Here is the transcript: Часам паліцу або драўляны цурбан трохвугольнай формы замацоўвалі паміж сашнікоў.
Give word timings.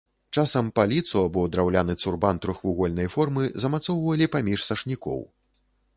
Часам 0.35 0.69
паліцу 0.79 1.15
або 1.25 1.43
драўляны 1.55 1.95
цурбан 2.05 2.41
трохвугольнай 2.45 3.11
формы 3.17 3.43
замацоўвалі 3.67 4.25
паміж 4.37 4.59
сашнікоў. 4.71 5.25